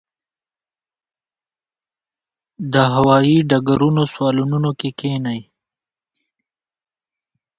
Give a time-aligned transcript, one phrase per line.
[2.73, 5.39] د هوايي ډګرونو صالونونو کې کښېني.